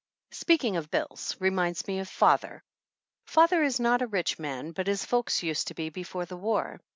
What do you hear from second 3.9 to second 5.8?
a rich man, but his folks used to